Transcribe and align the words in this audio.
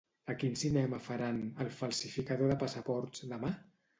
A 0.33 0.35
quin 0.43 0.53
cinema 0.61 0.99
faran 1.07 1.41
"El 1.65 1.69
falsificador 1.75 2.53
de 2.53 2.57
passaports" 2.65 3.27
demà? 3.35 3.53